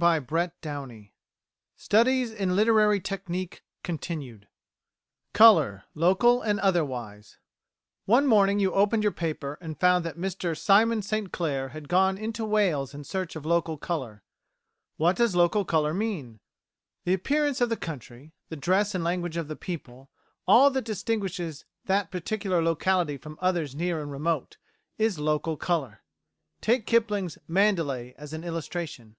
CHAPTER 0.00 0.52
VI 0.62 1.10
STUDIES 1.74 2.30
IN 2.30 2.54
LITERARY 2.54 3.00
TECHNIQUE 3.00 4.42
Colour: 5.32 5.84
Local 5.96 6.40
and 6.40 6.60
Otherwise 6.60 7.38
One 8.04 8.24
morning 8.28 8.60
you 8.60 8.72
opened 8.72 9.02
your 9.02 9.10
paper 9.10 9.58
and 9.60 9.76
found 9.80 10.04
that 10.04 10.16
Mr 10.16 10.56
Simon 10.56 11.02
St 11.02 11.32
Clair 11.32 11.70
had 11.70 11.88
gone 11.88 12.16
into 12.16 12.44
Wales 12.44 12.94
in 12.94 13.02
search 13.02 13.34
of 13.34 13.44
local 13.44 13.76
colour. 13.76 14.22
What 14.98 15.16
does 15.16 15.34
local 15.34 15.64
colour 15.64 15.92
mean? 15.92 16.38
The 17.04 17.14
appearance 17.14 17.60
of 17.60 17.68
the 17.68 17.76
country, 17.76 18.30
the 18.50 18.56
dress 18.56 18.94
and 18.94 19.02
language 19.02 19.36
of 19.36 19.48
the 19.48 19.56
people, 19.56 20.10
all 20.46 20.70
that 20.70 20.84
distinguishes 20.84 21.64
the 21.86 22.06
particular 22.08 22.62
locality 22.62 23.16
from 23.16 23.36
others 23.40 23.74
near 23.74 24.00
and 24.00 24.12
remote 24.12 24.58
is 24.96 25.18
local 25.18 25.56
colour. 25.56 26.04
Take 26.60 26.86
Kipling's 26.86 27.36
"Mandalay" 27.48 28.14
as 28.16 28.32
an 28.32 28.44
illustration. 28.44 29.16